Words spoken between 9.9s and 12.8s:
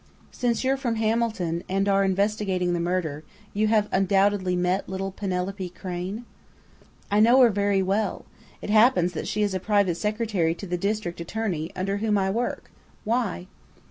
secretary to the district attorney, under whom I work....